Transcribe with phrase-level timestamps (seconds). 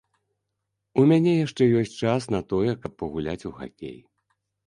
[1.01, 3.97] У мяне яшчэ ёсць час на тое, каб пагуляць у хакей.